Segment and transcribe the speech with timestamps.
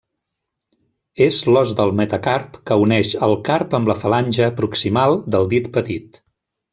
[1.25, 6.19] És l'os del metacarp que uneix el carp amb la falange proximal del dit petit.